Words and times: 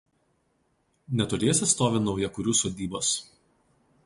Netoliese 1.19 1.69
stovi 1.75 2.03
naujakurių 2.09 2.57
sodybos. 2.65 3.17